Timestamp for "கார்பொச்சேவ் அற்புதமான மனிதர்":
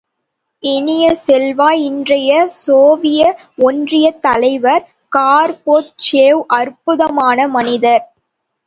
5.11-8.05